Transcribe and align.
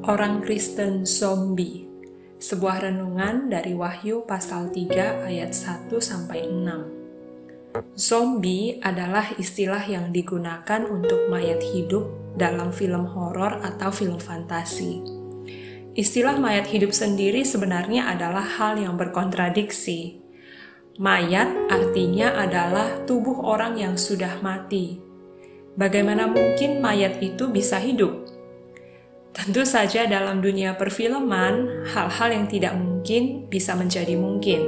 Orang 0.00 0.40
Kristen 0.40 1.04
Zombie 1.04 1.84
Sebuah 2.40 2.88
renungan 2.88 3.52
dari 3.52 3.76
Wahyu 3.76 4.24
pasal 4.24 4.72
3 4.72 5.28
ayat 5.28 5.52
1 5.52 5.92
sampai 6.00 6.48
6. 6.48 8.00
Zombie 8.00 8.80
adalah 8.80 9.28
istilah 9.36 9.84
yang 9.84 10.08
digunakan 10.08 10.88
untuk 10.88 11.28
mayat 11.28 11.60
hidup 11.60 12.08
dalam 12.32 12.72
film 12.72 13.04
horor 13.12 13.60
atau 13.60 13.92
film 13.92 14.16
fantasi. 14.16 15.04
Istilah 15.92 16.40
mayat 16.40 16.64
hidup 16.72 16.96
sendiri 16.96 17.44
sebenarnya 17.44 18.08
adalah 18.08 18.56
hal 18.56 18.80
yang 18.80 18.96
berkontradiksi. 18.96 20.16
Mayat 20.96 21.68
artinya 21.68 22.40
adalah 22.40 23.04
tubuh 23.04 23.44
orang 23.44 23.76
yang 23.76 24.00
sudah 24.00 24.40
mati. 24.40 24.96
Bagaimana 25.76 26.24
mungkin 26.24 26.80
mayat 26.80 27.20
itu 27.20 27.52
bisa 27.52 27.76
hidup? 27.76 28.39
Tentu 29.30 29.62
saja 29.62 30.10
dalam 30.10 30.42
dunia 30.42 30.74
perfilman, 30.74 31.86
hal-hal 31.94 32.34
yang 32.34 32.46
tidak 32.50 32.74
mungkin 32.74 33.46
bisa 33.46 33.78
menjadi 33.78 34.18
mungkin. 34.18 34.58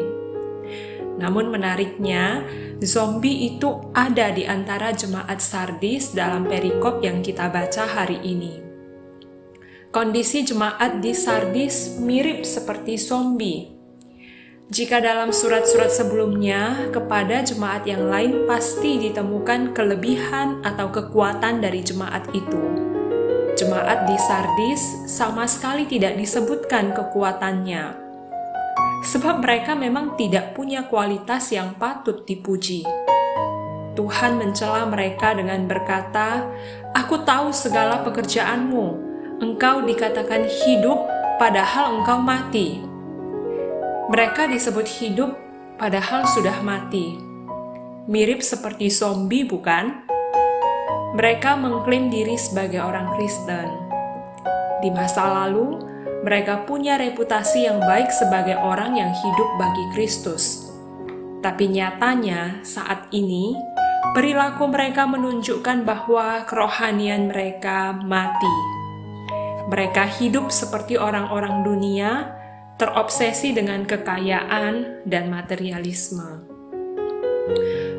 Namun 1.19 1.50
menariknya, 1.50 2.46
zombie 2.78 3.50
itu 3.50 3.91
ada 3.91 4.30
di 4.30 4.46
antara 4.46 4.95
jemaat 4.95 5.42
Sardis 5.42 6.14
dalam 6.14 6.46
perikop 6.46 7.02
yang 7.02 7.27
kita 7.27 7.50
baca 7.50 7.91
hari 7.91 8.22
ini. 8.22 8.62
Kondisi 9.91 10.46
jemaat 10.46 11.02
di 11.02 11.10
Sardis 11.10 11.98
mirip 11.98 12.47
seperti 12.47 12.97
zombie. 12.97 13.66
Jika 14.72 15.02
dalam 15.02 15.34
surat-surat 15.34 15.91
sebelumnya 15.91 16.88
kepada 16.94 17.44
jemaat 17.44 17.84
yang 17.84 18.08
lain 18.08 18.47
pasti 18.48 19.10
ditemukan 19.10 19.77
kelebihan 19.77 20.64
atau 20.64 20.88
kekuatan 20.88 21.60
dari 21.60 21.84
jemaat 21.84 22.24
itu 22.33 22.91
Jemaat 23.62 24.10
di 24.10 24.18
Sardis 24.18 24.82
sama 25.06 25.46
sekali 25.46 25.86
tidak 25.86 26.18
disebutkan 26.18 26.90
kekuatannya, 26.98 27.94
sebab 29.06 29.38
mereka 29.38 29.78
memang 29.78 30.19
tidak 30.19 30.50
punya 30.50 30.91
kualitas 30.91 31.46
yang 31.54 31.78
patut 31.78 32.27
dipuji. 32.27 32.82
Tuhan 33.94 34.34
mencela 34.34 34.82
mereka 34.91 35.38
dengan 35.38 35.70
berkata, 35.70 36.42
"Aku 36.91 37.22
tahu 37.22 37.54
segala 37.54 38.02
pekerjaanmu. 38.02 38.86
Engkau 39.38 39.86
dikatakan 39.86 40.42
hidup, 40.42 40.98
padahal 41.38 42.02
engkau 42.02 42.19
mati." 42.19 42.82
Mereka 44.10 44.50
disebut 44.50 44.91
hidup, 44.98 45.38
padahal 45.78 46.26
sudah 46.26 46.58
mati. 46.66 47.14
Mirip 48.10 48.42
seperti 48.42 48.91
zombie, 48.91 49.47
bukan? 49.47 50.02
Mereka 51.12 51.60
mengklaim 51.60 52.08
diri 52.08 52.41
sebagai 52.41 52.80
orang 52.80 53.12
Kristen. 53.12 53.68
Di 54.80 54.88
masa 54.88 55.44
lalu, 55.44 55.77
mereka 56.24 56.64
punya 56.64 56.96
reputasi 56.96 57.69
yang 57.69 57.84
baik 57.84 58.08
sebagai 58.08 58.56
orang 58.56 58.96
yang 58.96 59.12
hidup 59.12 59.48
bagi 59.60 59.84
Kristus. 59.92 60.72
Tapi 61.44 61.69
nyatanya, 61.69 62.64
saat 62.64 63.12
ini 63.12 63.52
perilaku 64.16 64.72
mereka 64.72 65.04
menunjukkan 65.04 65.84
bahwa 65.84 66.48
kerohanian 66.48 67.28
mereka 67.28 67.92
mati. 67.92 68.56
Mereka 69.69 70.08
hidup 70.16 70.48
seperti 70.48 70.97
orang-orang 70.97 71.60
dunia, 71.60 72.32
terobsesi 72.80 73.52
dengan 73.52 73.84
kekayaan 73.84 75.04
dan 75.04 75.28
materialisme. 75.28 76.52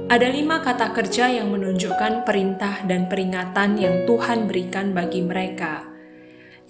Ada 0.08 0.27
lima 0.31 0.63
kata 0.63 0.95
kerja 0.95 1.27
yang 1.27 1.52
menunjukkan 1.52 2.23
perintah 2.23 2.83
dan 2.88 3.11
peringatan 3.11 3.75
yang 3.75 4.08
Tuhan 4.08 4.47
berikan 4.47 4.95
bagi 4.95 5.19
mereka, 5.19 5.83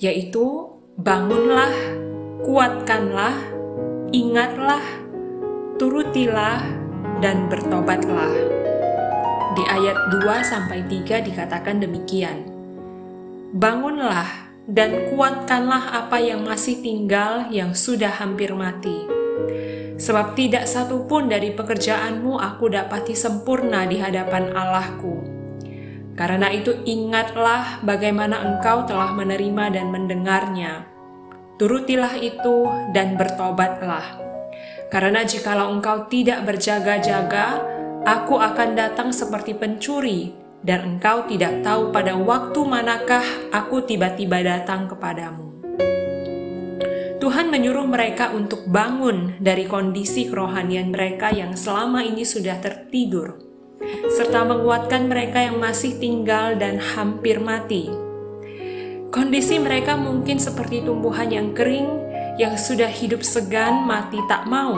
yaitu 0.01 0.73
bangunlah, 0.97 1.73
kuatkanlah, 2.41 3.37
ingatlah, 4.09 4.81
turutilah, 5.77 6.61
dan 7.21 7.45
bertobatlah. 7.51 8.33
Di 9.53 9.63
ayat 9.69 9.97
2-3 10.17 11.29
dikatakan 11.29 11.77
demikian, 11.77 12.49
Bangunlah 13.53 14.49
dan 14.65 15.13
kuatkanlah 15.13 15.93
apa 15.93 16.17
yang 16.17 16.41
masih 16.41 16.81
tinggal 16.81 17.53
yang 17.53 17.77
sudah 17.77 18.09
hampir 18.09 18.49
mati 18.57 19.12
sebab 19.97 20.33
tidak 20.33 20.65
satu 20.65 21.05
pun 21.05 21.29
dari 21.29 21.53
pekerjaanmu 21.53 22.37
aku 22.37 22.69
dapati 22.73 23.13
sempurna 23.13 23.85
di 23.85 24.01
hadapan 24.01 24.53
Allahku. 24.53 25.43
Karena 26.13 26.53
itu 26.53 26.77
ingatlah 26.85 27.81
bagaimana 27.81 28.37
engkau 28.45 28.85
telah 28.85 29.09
menerima 29.17 29.73
dan 29.73 29.89
mendengarnya. 29.89 30.85
Turutilah 31.57 32.17
itu 32.21 32.69
dan 32.93 33.17
bertobatlah. 33.17 34.21
Karena 34.93 35.25
jikalau 35.25 35.73
engkau 35.73 36.05
tidak 36.05 36.45
berjaga-jaga, 36.45 37.65
aku 38.05 38.37
akan 38.37 38.77
datang 38.77 39.09
seperti 39.09 39.57
pencuri, 39.57 40.37
dan 40.61 40.95
engkau 40.95 41.25
tidak 41.25 41.65
tahu 41.65 41.89
pada 41.89 42.13
waktu 42.13 42.61
manakah 42.61 43.25
aku 43.49 43.81
tiba-tiba 43.81 44.45
datang 44.45 44.85
kepadamu. 44.85 45.49
Tuhan 47.23 47.47
menyuruh 47.47 47.87
mereka 47.87 48.35
untuk 48.35 48.67
bangun 48.67 49.39
dari 49.39 49.63
kondisi 49.63 50.27
kerohanian 50.27 50.91
mereka 50.91 51.31
yang 51.31 51.55
selama 51.55 52.03
ini 52.03 52.27
sudah 52.27 52.59
tertidur, 52.59 53.39
serta 54.11 54.43
menguatkan 54.43 55.07
mereka 55.07 55.39
yang 55.39 55.55
masih 55.55 55.95
tinggal 56.03 56.59
dan 56.59 56.75
hampir 56.83 57.39
mati. 57.39 57.87
Kondisi 59.07 59.55
mereka 59.55 59.95
mungkin 59.95 60.35
seperti 60.35 60.83
tumbuhan 60.83 61.31
yang 61.31 61.55
kering 61.55 61.87
yang 62.35 62.59
sudah 62.59 62.91
hidup 62.91 63.23
segan 63.23 63.87
mati 63.87 64.19
tak 64.27 64.43
mau. 64.43 64.75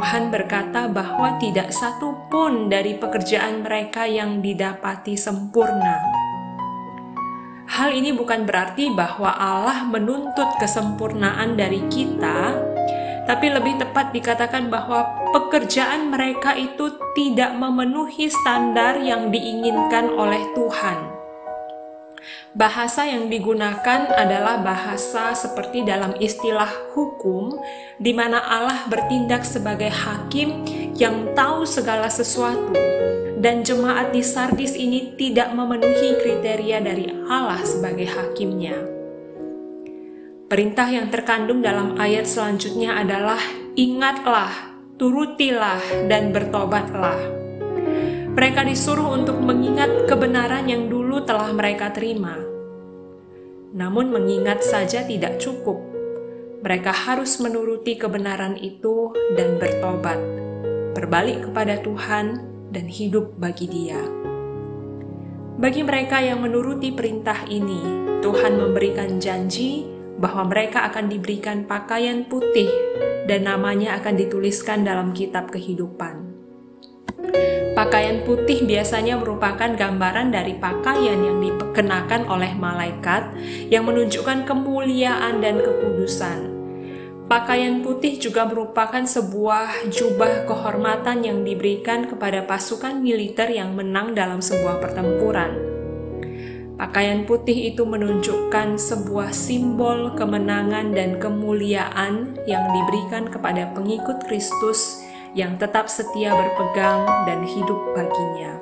Tuhan 0.00 0.32
berkata 0.32 0.88
bahwa 0.88 1.36
tidak 1.36 1.76
satu 1.76 2.24
pun 2.32 2.72
dari 2.72 2.96
pekerjaan 2.96 3.68
mereka 3.68 4.08
yang 4.08 4.40
didapati 4.40 5.12
sempurna 5.12 6.17
Hal 7.68 7.92
ini 7.92 8.16
bukan 8.16 8.48
berarti 8.48 8.88
bahwa 8.96 9.28
Allah 9.28 9.84
menuntut 9.84 10.56
kesempurnaan 10.56 11.52
dari 11.52 11.84
kita, 11.92 12.56
tapi 13.28 13.52
lebih 13.52 13.76
tepat 13.76 14.08
dikatakan 14.16 14.72
bahwa 14.72 15.04
pekerjaan 15.36 16.08
mereka 16.08 16.56
itu 16.56 16.96
tidak 17.12 17.52
memenuhi 17.60 18.32
standar 18.32 18.96
yang 19.04 19.28
diinginkan 19.28 20.08
oleh 20.16 20.40
Tuhan. 20.56 21.17
Bahasa 22.58 23.06
yang 23.06 23.30
digunakan 23.30 24.10
adalah 24.18 24.58
bahasa 24.58 25.30
seperti 25.30 25.86
dalam 25.86 26.18
istilah 26.18 26.66
hukum, 26.90 27.54
di 28.02 28.10
mana 28.10 28.42
Allah 28.42 28.82
bertindak 28.90 29.46
sebagai 29.46 29.86
hakim 29.94 30.66
yang 30.98 31.38
tahu 31.38 31.62
segala 31.62 32.10
sesuatu 32.10 32.74
dan 33.38 33.62
jemaat 33.62 34.10
di 34.10 34.26
Sardis 34.26 34.74
ini 34.74 35.14
tidak 35.14 35.54
memenuhi 35.54 36.18
kriteria 36.18 36.82
dari 36.82 37.06
Allah 37.30 37.62
sebagai 37.62 38.10
hakimnya. 38.10 38.74
Perintah 40.50 40.90
yang 40.90 41.14
terkandung 41.14 41.62
dalam 41.62 41.94
ayat 41.94 42.26
selanjutnya 42.26 42.98
adalah 42.98 43.38
ingatlah, 43.78 44.50
turutilah, 44.98 46.10
dan 46.10 46.34
bertobatlah. 46.34 47.22
Mereka 48.34 48.66
disuruh 48.66 49.14
untuk 49.14 49.38
mengingat 49.38 50.10
kebenaran 50.10 50.66
yang 50.66 50.90
dulu 50.90 51.22
telah 51.22 51.54
mereka 51.54 51.94
terima. 51.94 52.47
Namun 53.72 54.08
mengingat 54.08 54.64
saja 54.64 55.04
tidak 55.04 55.36
cukup. 55.36 55.76
Mereka 56.64 56.90
harus 56.90 57.36
menuruti 57.38 58.00
kebenaran 58.00 58.56
itu 58.58 59.12
dan 59.36 59.60
bertobat, 59.60 60.18
berbalik 60.96 61.48
kepada 61.48 61.78
Tuhan 61.84 62.42
dan 62.72 62.86
hidup 62.88 63.36
bagi 63.36 63.68
Dia. 63.68 64.00
Bagi 65.58 65.82
mereka 65.82 66.22
yang 66.22 66.42
menuruti 66.42 66.94
perintah 66.94 67.46
ini, 67.50 67.82
Tuhan 68.22 68.58
memberikan 68.58 69.18
janji 69.18 69.86
bahwa 70.18 70.50
mereka 70.50 70.86
akan 70.90 71.06
diberikan 71.10 71.66
pakaian 71.66 72.26
putih 72.26 72.70
dan 73.30 73.46
namanya 73.46 73.98
akan 74.02 74.14
dituliskan 74.18 74.82
dalam 74.82 75.14
kitab 75.14 75.50
kehidupan. 75.54 76.27
Pakaian 77.78 78.26
putih 78.26 78.66
biasanya 78.66 79.14
merupakan 79.14 79.70
gambaran 79.70 80.34
dari 80.34 80.58
pakaian 80.58 81.22
yang 81.22 81.38
dikenakan 81.38 82.26
oleh 82.26 82.50
malaikat 82.58 83.30
yang 83.70 83.86
menunjukkan 83.86 84.42
kemuliaan 84.42 85.38
dan 85.38 85.62
kekudusan. 85.62 86.58
Pakaian 87.30 87.84
putih 87.84 88.18
juga 88.18 88.48
merupakan 88.50 89.04
sebuah 89.04 89.86
jubah 89.94 90.48
kehormatan 90.48 91.22
yang 91.22 91.46
diberikan 91.46 92.10
kepada 92.10 92.42
pasukan 92.42 92.98
militer 92.98 93.46
yang 93.52 93.78
menang 93.78 94.16
dalam 94.16 94.42
sebuah 94.42 94.82
pertempuran. 94.82 95.54
Pakaian 96.78 97.26
putih 97.26 97.74
itu 97.74 97.82
menunjukkan 97.82 98.78
sebuah 98.78 99.30
simbol 99.34 100.14
kemenangan 100.14 100.94
dan 100.94 101.18
kemuliaan 101.22 102.38
yang 102.46 102.64
diberikan 102.74 103.26
kepada 103.26 103.70
pengikut 103.74 104.22
Kristus 104.26 105.06
yang 105.32 105.60
tetap 105.60 105.90
setia 105.90 106.32
berpegang 106.32 107.04
dan 107.28 107.44
hidup 107.44 107.80
baginya. 107.96 108.58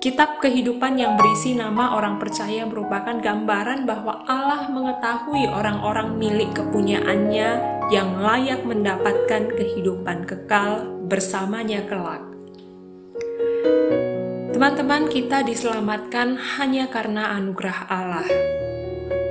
Kitab 0.00 0.40
kehidupan 0.40 0.96
yang 0.96 1.20
berisi 1.20 1.52
nama 1.52 1.92
orang 1.92 2.16
percaya 2.16 2.64
merupakan 2.64 3.20
gambaran 3.20 3.84
bahwa 3.84 4.24
Allah 4.24 4.64
mengetahui 4.72 5.44
orang-orang 5.52 6.16
milik 6.16 6.56
kepunyaannya 6.56 7.48
yang 7.92 8.16
layak 8.16 8.64
mendapatkan 8.64 9.52
kehidupan 9.52 10.24
kekal 10.24 10.88
bersamanya 11.04 11.84
kelak. 11.84 12.24
Teman-teman 14.56 15.12
kita 15.12 15.44
diselamatkan 15.44 16.36
hanya 16.56 16.88
karena 16.88 17.36
anugerah 17.36 17.78
Allah. 17.92 18.28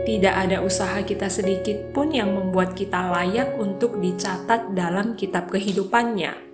Tidak 0.07 0.34
ada 0.36 0.62
usaha 0.63 1.01
kita 1.04 1.28
sedikit 1.28 1.96
pun 1.96 2.13
yang 2.13 2.31
membuat 2.31 2.78
kita 2.78 3.12
layak 3.12 3.57
untuk 3.60 4.00
dicatat 4.00 4.72
dalam 4.78 5.18
kitab 5.18 5.50
kehidupannya 5.50 6.50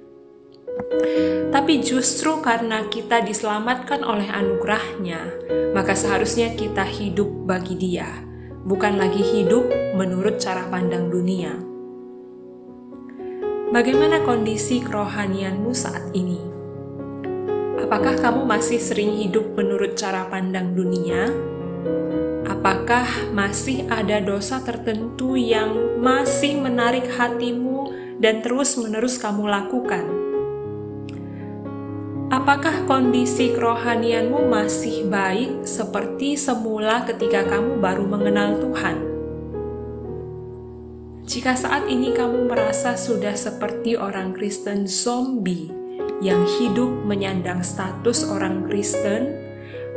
tapi 1.56 1.80
justru 1.80 2.44
karena 2.44 2.84
kita 2.92 3.24
diselamatkan 3.24 4.04
oleh 4.04 4.28
anugerahnya, 4.28 5.24
maka 5.72 5.96
seharusnya 5.96 6.52
kita 6.52 6.84
hidup 6.84 7.32
bagi 7.48 7.80
dia, 7.80 8.12
bukan 8.68 9.00
lagi 9.00 9.24
hidup 9.24 9.64
menurut 9.96 10.36
cara 10.36 10.68
pandang 10.68 11.08
dunia. 11.08 11.56
Bagaimana 13.72 14.20
kondisi 14.28 14.84
kerohanianmu 14.84 15.72
saat 15.72 16.12
ini? 16.12 16.44
Apakah 17.80 18.20
kamu 18.20 18.44
masih 18.44 18.80
sering 18.80 19.16
hidup 19.16 19.56
menurut 19.56 19.96
cara 19.96 20.28
pandang 20.28 20.76
dunia? 20.76 21.55
Apakah 22.46 23.30
masih 23.30 23.86
ada 23.90 24.18
dosa 24.22 24.62
tertentu 24.62 25.38
yang 25.38 26.02
masih 26.02 26.58
menarik 26.58 27.06
hatimu 27.14 27.94
dan 28.18 28.42
terus-menerus 28.42 29.22
kamu 29.22 29.46
lakukan? 29.46 30.06
Apakah 32.34 32.90
kondisi 32.90 33.54
kerohanianmu 33.54 34.50
masih 34.50 35.06
baik 35.06 35.62
seperti 35.62 36.34
semula 36.34 37.06
ketika 37.06 37.46
kamu 37.46 37.78
baru 37.78 38.06
mengenal 38.10 38.58
Tuhan? 38.58 38.98
Jika 41.26 41.54
saat 41.54 41.86
ini 41.86 42.18
kamu 42.18 42.50
merasa 42.50 42.98
sudah 42.98 43.38
seperti 43.38 43.94
orang 43.94 44.34
Kristen 44.34 44.90
zombie 44.90 45.70
yang 46.18 46.46
hidup 46.58 46.90
menyandang 47.06 47.62
status 47.62 48.26
orang 48.26 48.66
Kristen, 48.66 49.45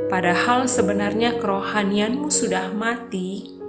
padahal 0.09 0.65
sebenarnya 0.65 1.37
kerohanianmu 1.37 2.33
sudah 2.33 2.73
mati, 2.73 3.61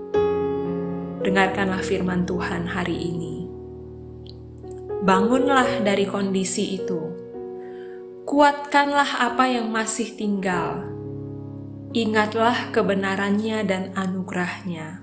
dengarkanlah 1.23 1.83
firman 1.83 2.23
Tuhan 2.23 2.65
hari 2.65 2.95
ini. 2.95 3.35
Bangunlah 4.99 5.83
dari 5.83 6.03
kondisi 6.07 6.79
itu 6.79 7.19
kuatkanlah 8.29 9.25
apa 9.31 9.49
yang 9.49 9.73
masih 9.73 10.13
tinggal. 10.15 10.85
Ingatlah 11.97 12.69
kebenarannya 12.69 13.65
dan 13.65 13.89
anugerahnya. 13.97 15.01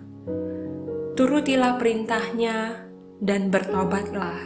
Turutilah 1.18 1.74
perintahnya 1.74 2.86
dan 3.18 3.50
bertobatlah. 3.50 4.38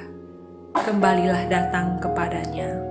Kembalilah 0.73 1.45
datang 1.53 2.01
kepadanya. 2.01 2.90